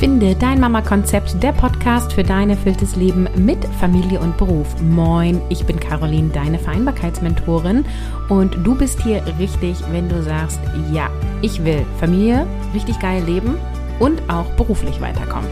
[0.00, 4.80] Finde dein Mama-Konzept, der Podcast für dein erfülltes Leben mit Familie und Beruf.
[4.80, 7.84] Moin, ich bin Caroline, deine Vereinbarkeitsmentorin
[8.30, 10.58] und du bist hier richtig, wenn du sagst,
[10.90, 11.10] ja,
[11.42, 13.56] ich will Familie, richtig geil leben
[13.98, 15.50] und auch beruflich weiterkommen.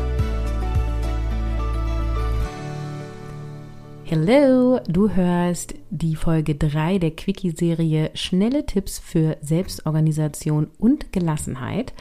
[4.05, 11.93] Hello, du hörst die Folge 3 der Quickie-Serie Schnelle Tipps für Selbstorganisation und Gelassenheit.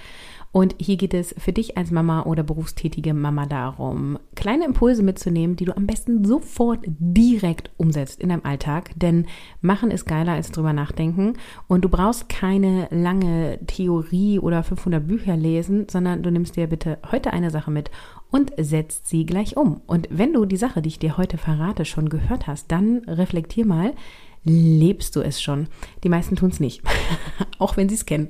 [0.58, 5.56] Und hier geht es für dich als Mama oder berufstätige Mama darum, kleine Impulse mitzunehmen,
[5.56, 8.90] die du am besten sofort direkt umsetzt in deinem Alltag.
[8.96, 9.28] Denn
[9.62, 11.34] machen ist geiler als drüber nachdenken.
[11.68, 16.98] Und du brauchst keine lange Theorie oder 500 Bücher lesen, sondern du nimmst dir bitte
[17.12, 17.92] heute eine Sache mit
[18.32, 19.82] und setzt sie gleich um.
[19.86, 23.68] Und wenn du die Sache, die ich dir heute verrate, schon gehört hast, dann reflektier
[23.68, 23.94] mal,
[24.48, 25.68] lebst du es schon.
[26.04, 26.82] Die meisten tun es nicht,
[27.60, 28.30] auch wenn sie es kennen.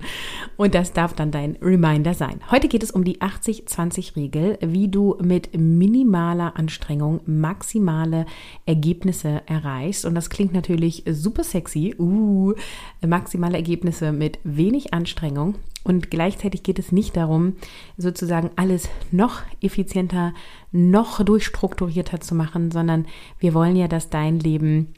[0.58, 2.42] Und das darf dann dein Reminder sein.
[2.52, 8.26] Heute geht es um die 80-20-Regel, wie du mit minimaler Anstrengung maximale
[8.66, 10.06] Ergebnisse erreichst.
[10.06, 11.96] Und das klingt natürlich super sexy.
[11.98, 12.54] Uh,
[13.06, 15.56] maximale Ergebnisse mit wenig Anstrengung.
[15.84, 17.54] Und gleichzeitig geht es nicht darum,
[17.96, 20.34] sozusagen alles noch effizienter,
[20.74, 23.06] noch durchstrukturierter zu machen, sondern
[23.40, 24.94] wir wollen ja, dass dein Leben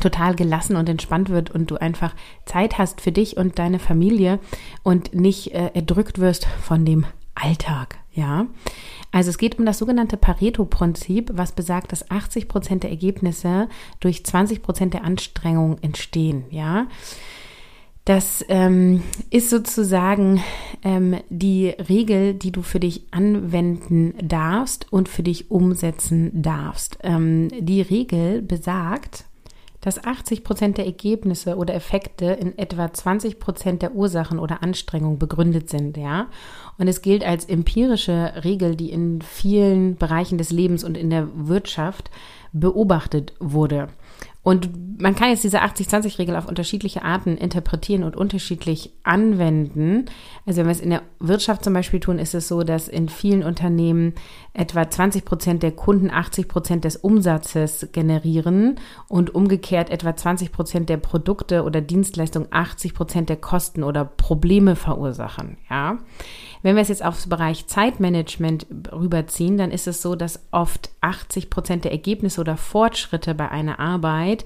[0.00, 4.38] total gelassen und entspannt wird und du einfach Zeit hast für dich und deine Familie
[4.82, 8.46] und nicht äh, erdrückt wirst von dem Alltag, ja.
[9.12, 13.68] Also es geht um das sogenannte Pareto-Prinzip, was besagt, dass 80 Prozent der Ergebnisse
[14.00, 16.86] durch 20 Prozent der Anstrengung entstehen, ja.
[18.06, 20.40] Das ähm, ist sozusagen
[20.84, 26.98] ähm, die Regel, die du für dich anwenden darfst und für dich umsetzen darfst.
[27.02, 29.24] Ähm, die Regel besagt,
[29.86, 35.20] dass 80 Prozent der Ergebnisse oder Effekte in etwa 20 Prozent der Ursachen oder Anstrengungen
[35.20, 36.26] begründet sind, ja.
[36.76, 41.28] Und es gilt als empirische Regel, die in vielen Bereichen des Lebens und in der
[41.36, 42.10] Wirtschaft
[42.52, 43.86] beobachtet wurde.
[44.46, 50.04] Und man kann jetzt diese 80-20-Regel auf unterschiedliche Arten interpretieren und unterschiedlich anwenden.
[50.46, 53.08] Also wenn wir es in der Wirtschaft zum Beispiel tun, ist es so, dass in
[53.08, 54.14] vielen Unternehmen
[54.52, 58.76] etwa 20 Prozent der Kunden 80 Prozent des Umsatzes generieren
[59.08, 64.76] und umgekehrt etwa 20 Prozent der Produkte oder Dienstleistungen 80 Prozent der Kosten oder Probleme
[64.76, 65.56] verursachen.
[65.68, 65.98] Ja.
[66.66, 71.48] Wenn wir es jetzt aufs Bereich Zeitmanagement rüberziehen, dann ist es so, dass oft 80
[71.48, 74.44] Prozent der Ergebnisse oder Fortschritte bei einer Arbeit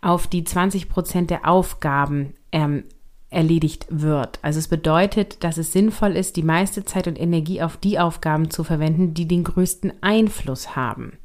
[0.00, 2.84] auf die 20 Prozent der Aufgaben ähm,
[3.28, 4.38] erledigt wird.
[4.40, 8.48] Also es bedeutet, dass es sinnvoll ist, die meiste Zeit und Energie auf die Aufgaben
[8.48, 11.18] zu verwenden, die den größten Einfluss haben.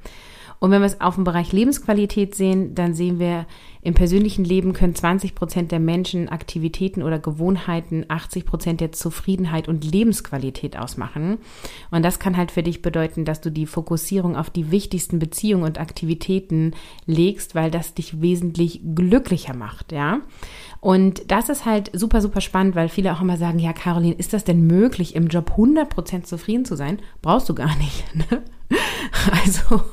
[0.60, 3.46] Und wenn wir es auf den Bereich Lebensqualität sehen, dann sehen wir,
[3.86, 9.68] im persönlichen Leben können 20 Prozent der Menschen Aktivitäten oder Gewohnheiten 80 Prozent der Zufriedenheit
[9.68, 11.38] und Lebensqualität ausmachen.
[11.92, 15.66] Und das kann halt für dich bedeuten, dass du die Fokussierung auf die wichtigsten Beziehungen
[15.66, 16.72] und Aktivitäten
[17.06, 20.22] legst, weil das dich wesentlich glücklicher macht, ja.
[20.80, 24.34] Und das ist halt super, super spannend, weil viele auch immer sagen, ja, Caroline, ist
[24.34, 26.98] das denn möglich, im Job 100 Prozent zufrieden zu sein?
[27.22, 28.04] Brauchst du gar nicht.
[28.16, 28.42] Ne?
[29.44, 29.84] Also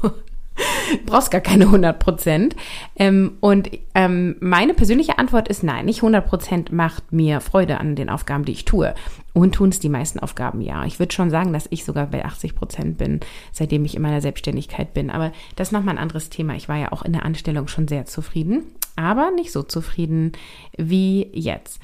[1.06, 2.56] brauchst gar keine 100 Prozent.
[2.97, 7.97] Ähm, und ähm, meine persönliche Antwort ist nein, nicht 100 Prozent macht mir Freude an
[7.97, 8.94] den Aufgaben, die ich tue.
[9.34, 10.84] Und tun es die meisten Aufgaben ja.
[10.84, 13.20] Ich würde schon sagen, dass ich sogar bei 80 Prozent bin,
[13.50, 15.10] seitdem ich in meiner Selbstständigkeit bin.
[15.10, 16.54] Aber das ist nochmal ein anderes Thema.
[16.54, 18.64] Ich war ja auch in der Anstellung schon sehr zufrieden,
[18.97, 20.32] aber nicht so zufrieden
[20.76, 21.80] wie jetzt.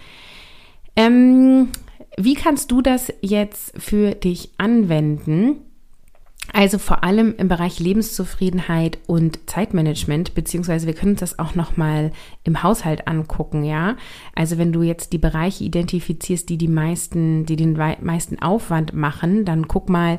[0.97, 1.69] Ähm,
[2.17, 5.68] wie kannst du das jetzt für dich anwenden?
[6.53, 12.11] Also vor allem im Bereich Lebenszufriedenheit und Zeitmanagement, beziehungsweise wir können uns das auch nochmal
[12.45, 13.97] im Haushalt angucken, ja.
[14.35, 19.45] Also wenn du jetzt die Bereiche identifizierst, die die meisten, die den meisten Aufwand machen,
[19.45, 20.19] dann guck mal,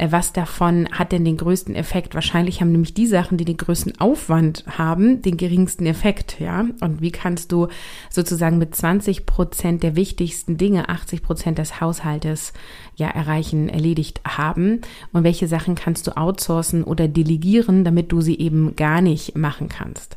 [0.00, 2.14] äh, was davon hat denn den größten Effekt?
[2.14, 6.66] Wahrscheinlich haben nämlich die Sachen, die den größten Aufwand haben, den geringsten Effekt, ja.
[6.80, 7.68] Und wie kannst du
[8.08, 12.52] sozusagen mit 20 Prozent der wichtigsten Dinge 80 Prozent des Haushaltes
[12.96, 14.80] ja erreichen, erledigt haben?
[15.12, 19.68] Und welche Sachen kannst du outsourcen oder delegieren, damit du sie eben gar nicht machen
[19.68, 20.16] kannst?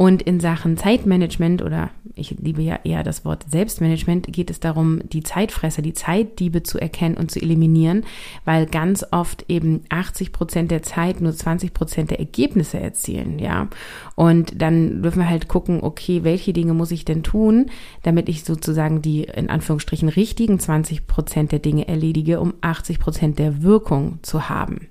[0.00, 5.00] Und in Sachen Zeitmanagement oder ich liebe ja eher das Wort Selbstmanagement, geht es darum,
[5.06, 8.04] die Zeitfresser, die Zeitdiebe zu erkennen und zu eliminieren,
[8.46, 13.68] weil ganz oft eben 80 Prozent der Zeit nur 20 Prozent der Ergebnisse erzielen, ja.
[14.14, 17.66] Und dann dürfen wir halt gucken, okay, welche Dinge muss ich denn tun,
[18.02, 23.38] damit ich sozusagen die in Anführungsstrichen richtigen 20 Prozent der Dinge erledige, um 80 Prozent
[23.38, 24.88] der Wirkung zu haben.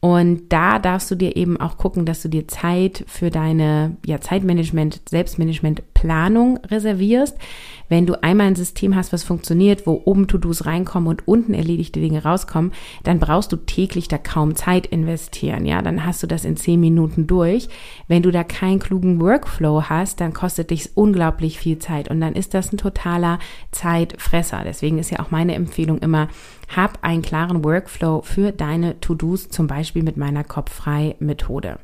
[0.00, 4.20] Und da darfst du dir eben auch gucken, dass du dir Zeit für deine ja,
[4.20, 7.36] Zeitmanagement, Selbstmanagement Planung reservierst.
[7.88, 12.00] Wenn du einmal ein System hast, was funktioniert, wo oben To-Dos reinkommen und unten erledigte
[12.00, 12.72] Dinge rauskommen,
[13.02, 15.64] dann brauchst du täglich da kaum Zeit investieren.
[15.66, 17.68] Ja, dann hast du das in zehn Minuten durch.
[18.06, 22.34] Wenn du da keinen klugen Workflow hast, dann kostet dich unglaublich viel Zeit und dann
[22.34, 23.40] ist das ein totaler
[23.72, 24.60] Zeitfresser.
[24.64, 26.28] Deswegen ist ja auch meine Empfehlung immer,
[26.76, 31.78] hab einen klaren Workflow für deine To-Dos, zum Beispiel mit meiner Kopffrei-Methode.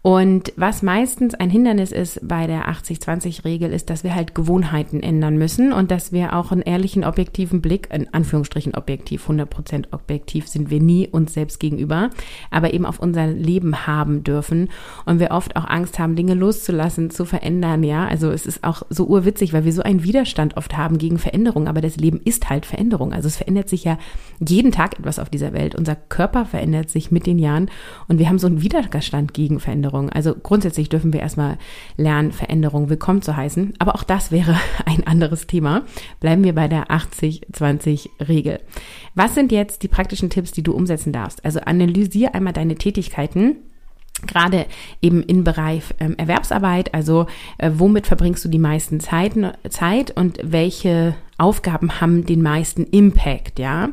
[0.00, 5.36] Und was meistens ein Hindernis ist bei der 80-20-Regel, ist, dass wir halt Gewohnheiten ändern
[5.36, 10.70] müssen und dass wir auch einen ehrlichen, objektiven Blick, in Anführungsstrichen objektiv, 100% objektiv sind
[10.70, 12.10] wir nie uns selbst gegenüber,
[12.50, 14.68] aber eben auf unser Leben haben dürfen
[15.04, 18.06] und wir oft auch Angst haben, Dinge loszulassen, zu verändern, ja.
[18.06, 21.66] Also es ist auch so urwitzig, weil wir so einen Widerstand oft haben gegen Veränderung,
[21.66, 23.12] aber das Leben ist halt Veränderung.
[23.12, 23.98] Also es verändert sich ja
[24.38, 25.74] jeden Tag etwas auf dieser Welt.
[25.74, 27.68] Unser Körper verändert sich mit den Jahren
[28.06, 29.87] und wir haben so einen Widerstand gegen Veränderung.
[29.88, 30.10] Veränderung.
[30.10, 31.58] Also grundsätzlich dürfen wir erstmal
[31.96, 33.74] lernen, Veränderung willkommen zu heißen.
[33.78, 34.56] Aber auch das wäre
[34.86, 35.82] ein anderes Thema.
[36.20, 38.60] Bleiben wir bei der 80-20-Regel.
[39.14, 41.44] Was sind jetzt die praktischen Tipps, die du umsetzen darfst?
[41.44, 43.56] Also analysiere einmal deine Tätigkeiten
[44.26, 44.66] gerade
[45.00, 47.26] eben im Bereich ähm, Erwerbsarbeit, also
[47.58, 53.58] äh, womit verbringst du die meisten Zeiten, Zeit und welche Aufgaben haben den meisten Impact,
[53.58, 53.90] ja?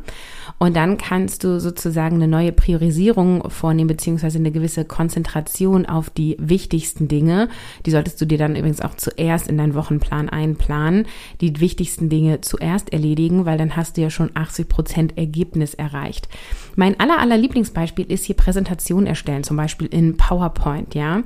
[0.57, 6.37] Und dann kannst du sozusagen eine neue Priorisierung vornehmen, beziehungsweise eine gewisse Konzentration auf die
[6.39, 7.49] wichtigsten Dinge.
[7.85, 11.07] Die solltest du dir dann übrigens auch zuerst in deinen Wochenplan einplanen.
[11.41, 16.29] Die wichtigsten Dinge zuerst erledigen, weil dann hast du ja schon 80 Prozent Ergebnis erreicht.
[16.75, 21.23] Mein aller, aller Lieblingsbeispiel ist hier Präsentation erstellen, zum Beispiel in PowerPoint, ja.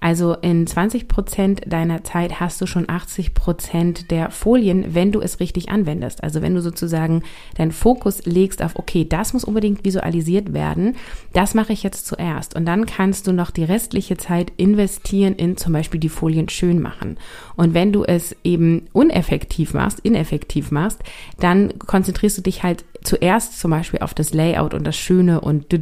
[0.00, 5.20] Also in 20 Prozent deiner Zeit hast du schon 80 Prozent der Folien, wenn du
[5.20, 6.22] es richtig anwendest.
[6.22, 7.22] Also wenn du sozusagen
[7.56, 10.96] deinen Fokus legst auf, okay, das muss unbedingt visualisiert werden,
[11.32, 12.54] das mache ich jetzt zuerst.
[12.56, 16.80] Und dann kannst du noch die restliche Zeit investieren in zum Beispiel die Folien schön
[16.80, 17.18] machen.
[17.56, 21.00] Und wenn du es eben uneffektiv machst, ineffektiv machst,
[21.38, 25.72] dann konzentrierst du dich halt zuerst zum Beispiel auf das Layout und das Schöne und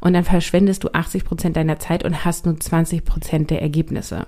[0.00, 4.26] und dann verschwendest du 80 Prozent deiner Zeit und hast nur 20 Prozent der Ergebnisse.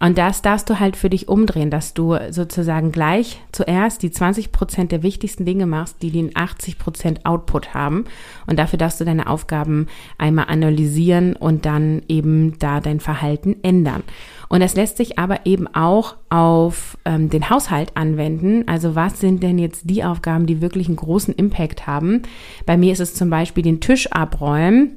[0.00, 4.52] Und das darfst du halt für dich umdrehen, dass du sozusagen gleich zuerst die 20
[4.52, 8.04] Prozent der wichtigsten Dinge machst, die den 80 Prozent Output haben.
[8.46, 9.86] Und dafür darfst du deine Aufgaben
[10.18, 14.02] einmal analysieren und dann eben da dein Verhalten ändern.
[14.48, 18.68] Und das lässt sich aber eben auch auf ähm, den Haushalt anwenden.
[18.68, 22.22] Also was sind denn jetzt die Aufgaben, die wirklich einen großen Impact haben?
[22.64, 24.96] Bei mir ist es zum Beispiel den Tisch abräumen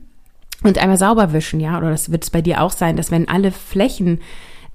[0.64, 1.78] und einmal sauber wischen, ja.
[1.78, 4.20] Oder das wird es bei dir auch sein, dass wenn alle Flächen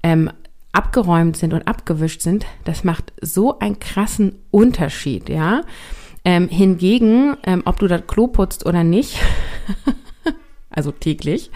[0.03, 0.29] ähm,
[0.71, 5.61] abgeräumt sind und abgewischt sind, das macht so einen krassen Unterschied, ja.
[6.23, 9.19] Ähm, hingegen, ähm, ob du das Klo putzt oder nicht,
[10.75, 11.51] also täglich.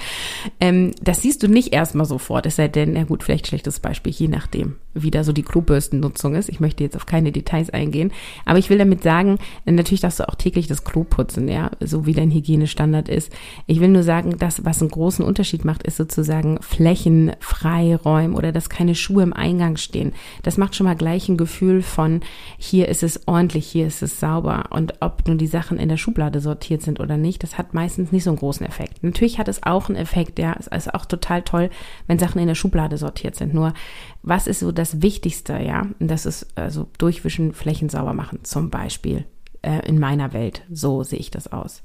[0.60, 4.14] Ähm, das siehst du nicht erstmal sofort, es sei denn, ja gut, vielleicht schlechtes Beispiel,
[4.14, 6.50] je nachdem, wie da so die Klobürstennutzung ist.
[6.50, 8.12] Ich möchte jetzt auf keine Details eingehen,
[8.46, 12.06] aber ich will damit sagen, natürlich darfst du auch täglich das Klo putzen, ja, so
[12.06, 13.32] wie dein Hygienestandard ist.
[13.68, 18.52] Ich will nur sagen, das, was einen großen Unterschied macht, ist sozusagen Flächen freiräumen oder
[18.52, 20.14] dass keine Schuhe im Eingang stehen.
[20.44, 22.22] Das macht schon mal gleich ein Gefühl von,
[22.58, 25.98] hier ist es ordentlich, hier ist es sauber und ob nun die Sachen in der
[25.98, 29.04] Schublade sortiert sind oder nicht, das hat meistens nicht so einen großen Effekt.
[29.10, 30.56] Natürlich hat es auch einen Effekt, ja.
[30.60, 31.70] Es ist auch total toll,
[32.08, 33.54] wenn Sachen in der Schublade sortiert sind.
[33.54, 33.74] Nur,
[34.22, 35.88] was ist so das Wichtigste, ja?
[36.00, 39.26] Und das ist also durchwischen, Flächen sauber machen, zum Beispiel
[39.62, 40.64] äh, in meiner Welt.
[40.72, 41.84] So sehe ich das aus.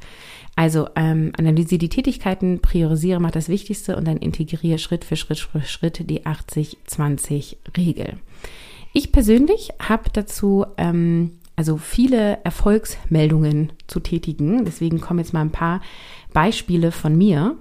[0.56, 5.40] Also ähm, analysiere die Tätigkeiten, priorisiere, mach das Wichtigste und dann integriere Schritt für Schritt
[5.40, 8.18] für Schritt die 80-20-Regel.
[8.92, 14.64] Ich persönlich habe dazu ähm, also viele Erfolgsmeldungen zu tätigen.
[14.64, 15.80] Deswegen kommen jetzt mal ein paar
[16.32, 17.56] Beispiele von mir.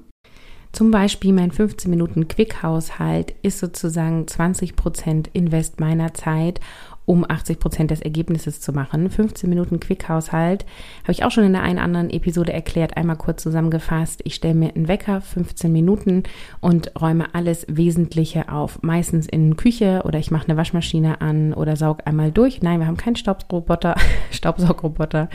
[0.71, 6.59] Zum Beispiel mein 15 Minuten Quick-Haushalt ist sozusagen 20 Prozent Invest meiner Zeit,
[7.05, 9.09] um 80 Prozent des Ergebnisses zu machen.
[9.09, 10.65] 15 Minuten Quick-Haushalt
[11.03, 14.21] habe ich auch schon in der einen anderen Episode erklärt, einmal kurz zusammengefasst.
[14.23, 16.23] Ich stelle mir einen Wecker, 15 Minuten
[16.61, 18.81] und räume alles Wesentliche auf.
[18.81, 22.61] Meistens in Küche oder ich mache eine Waschmaschine an oder saug einmal durch.
[22.61, 23.95] Nein, wir haben keinen Staubsaugroboter,
[24.31, 25.29] Staubsaugroboter.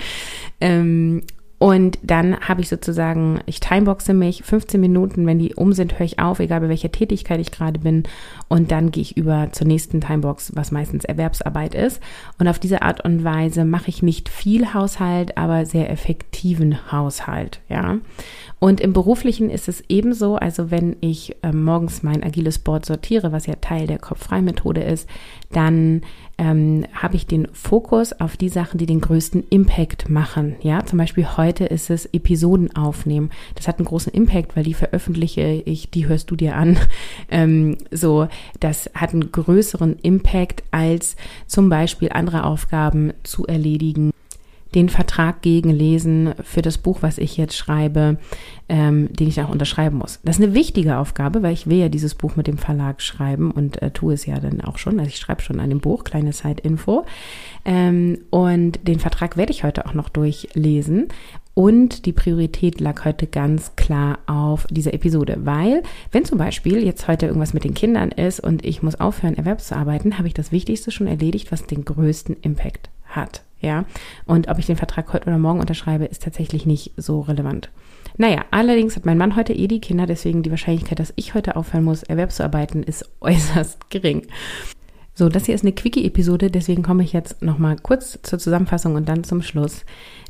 [0.60, 1.22] Ähm,
[1.58, 6.06] und dann habe ich sozusagen, ich timeboxe mich 15 Minuten, wenn die um sind, höre
[6.06, 8.04] ich auf, egal bei welcher Tätigkeit ich gerade bin.
[8.46, 12.00] Und dann gehe ich über zur nächsten Timebox, was meistens Erwerbsarbeit ist.
[12.38, 17.60] Und auf diese Art und Weise mache ich nicht viel Haushalt, aber sehr effektiven Haushalt,
[17.68, 17.98] ja.
[18.60, 23.30] Und im Beruflichen ist es ebenso, also wenn ich äh, morgens mein agiles Board sortiere,
[23.30, 25.08] was ja Teil der Kopffrei-Methode ist,
[25.50, 26.02] dann
[26.36, 30.56] ähm, habe ich den Fokus auf die Sachen, die den größten Impact machen.
[30.62, 33.30] Ja, zum Beispiel heute ist es Episoden aufnehmen.
[33.54, 36.78] Das hat einen großen Impact, weil die veröffentliche ich, die hörst du dir an.
[37.30, 38.28] Ähm, so,
[38.60, 44.12] das hat einen größeren Impact als zum Beispiel andere Aufgaben zu erledigen
[44.74, 48.18] den Vertrag gegenlesen für das Buch, was ich jetzt schreibe,
[48.68, 50.20] ähm, den ich auch unterschreiben muss.
[50.24, 53.50] Das ist eine wichtige Aufgabe, weil ich will ja dieses Buch mit dem Verlag schreiben
[53.50, 54.98] und äh, tue es ja dann auch schon.
[54.98, 57.06] Also ich schreibe schon an dem Buch, kleine Side-Info.
[57.64, 61.08] Ähm, und den Vertrag werde ich heute auch noch durchlesen.
[61.54, 65.82] Und die Priorität lag heute ganz klar auf dieser Episode, weil
[66.12, 70.18] wenn zum Beispiel jetzt heute irgendwas mit den Kindern ist und ich muss aufhören, erwerbszuarbeiten,
[70.18, 73.42] habe ich das Wichtigste schon erledigt, was den größten Impact hat.
[73.60, 73.84] Ja,
[74.26, 77.70] und ob ich den Vertrag heute oder morgen unterschreibe, ist tatsächlich nicht so relevant.
[78.16, 81.56] Naja, allerdings hat mein Mann heute eh die Kinder, deswegen die Wahrscheinlichkeit, dass ich heute
[81.56, 84.26] aufhören muss, Erwerbszuarbeiten, ist äußerst gering.
[85.18, 89.08] So, das hier ist eine Quickie-Episode, deswegen komme ich jetzt nochmal kurz zur Zusammenfassung und
[89.08, 89.84] dann zum Schluss.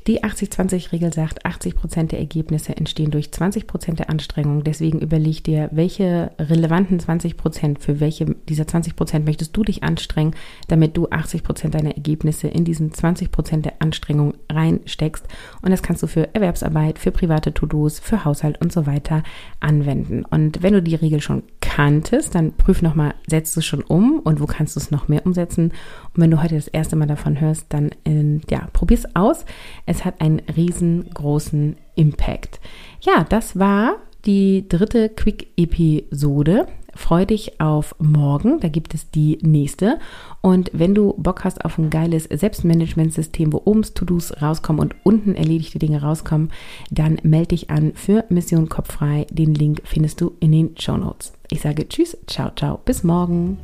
[0.06, 4.64] Die 80-20-Regel sagt, 80 Prozent der Ergebnisse entstehen durch 20 Prozent der Anstrengung.
[4.64, 9.82] Deswegen überleg dir, welche relevanten 20 Prozent, für welche dieser 20 Prozent möchtest du dich
[9.82, 10.34] anstrengen,
[10.68, 15.26] damit du 80 Prozent deiner Ergebnisse in diesen 20 Prozent der Anstrengung reinsteckst.
[15.60, 19.22] Und das kannst du für Erwerbsarbeit, für private To-Dos, für Haushalt und so weiter
[19.60, 20.24] anwenden.
[20.24, 24.20] Und wenn du die Regel schon kanntest, dann prüf nochmal, setzt du es schon um
[24.20, 25.72] und wo kannst du es noch mehr umsetzen?
[26.14, 29.44] Und wenn du heute das erste Mal davon hörst, dann äh, ja, probier's aus.
[29.84, 32.58] Es hat einen riesengroßen Impact.
[33.02, 36.66] Ja, das war die dritte Quick-Episode.
[36.98, 40.00] Freu dich auf morgen, da gibt es die nächste.
[40.40, 45.36] Und wenn du Bock hast auf ein geiles Selbstmanagementsystem, wo oben To-Dos rauskommen und unten
[45.36, 46.50] erledigte Dinge rauskommen,
[46.90, 49.28] dann melde dich an für Mission Kopffrei.
[49.30, 51.32] Den Link findest du in den Show Notes.
[51.52, 53.58] Ich sage Tschüss, ciao, ciao, bis morgen.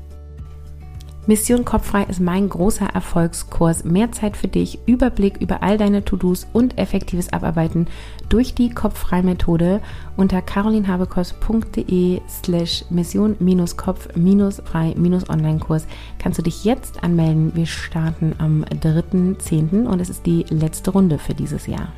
[1.26, 3.84] Mission Kopffrei ist mein großer Erfolgskurs.
[3.84, 7.86] Mehr Zeit für dich, Überblick über all deine To-Dos und effektives Abarbeiten
[8.28, 9.80] durch die Kopffrei-Methode
[10.18, 15.86] unter carolinhabekos.de slash mission-kopf-frei-online-Kurs
[16.18, 17.52] kannst du dich jetzt anmelden.
[17.54, 19.86] Wir starten am 3.10.
[19.86, 21.88] und es ist die letzte Runde für dieses Jahr.